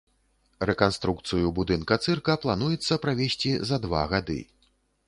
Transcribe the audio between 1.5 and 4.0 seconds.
будынка цырка плануецца правесці за